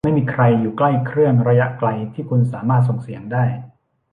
[0.05, 3.43] ไม่มีใครอยู่ใกล้กับเครื่องระยะไกลที่คุณสามารถส่งเสียงได้?